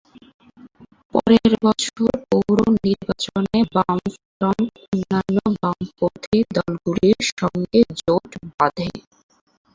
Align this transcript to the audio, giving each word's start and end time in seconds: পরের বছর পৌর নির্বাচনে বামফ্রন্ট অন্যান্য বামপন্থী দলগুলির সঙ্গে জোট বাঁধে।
পরের 1.13 1.51
বছর 1.63 1.97
পৌর 2.29 2.57
নির্বাচনে 2.85 3.57
বামফ্রন্ট 3.75 4.69
অন্যান্য 4.85 5.29
বামপন্থী 5.55 6.37
দলগুলির 6.55 7.19
সঙ্গে 7.31 7.79
জোট 7.99 8.29
বাঁধে। 8.51 8.87